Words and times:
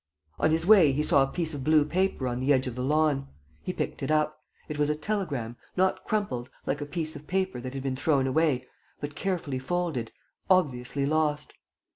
On 0.39 0.49
his 0.49 0.65
way, 0.65 0.91
he 0.91 1.03
saw 1.03 1.21
a 1.21 1.27
piece 1.31 1.53
of 1.53 1.63
blue 1.63 1.85
paper 1.85 2.27
on 2.27 2.39
the 2.39 2.51
edge 2.51 2.65
of 2.65 2.73
the 2.73 2.83
lawn. 2.83 3.27
He 3.61 3.71
picked 3.71 4.01
it 4.01 4.09
up. 4.09 4.41
It 4.67 4.79
was 4.79 4.89
a 4.89 4.95
telegram, 4.95 5.57
not 5.77 6.03
crumpled, 6.05 6.49
like 6.65 6.81
a 6.81 6.87
piece 6.87 7.15
of 7.15 7.27
paper 7.27 7.61
that 7.61 7.75
had 7.75 7.83
been 7.83 7.95
thrown 7.95 8.25
away, 8.25 8.65
but 8.99 9.13
carefully 9.13 9.59
folded: 9.59 10.11
obviously 10.49 11.05
lost. 11.05 11.53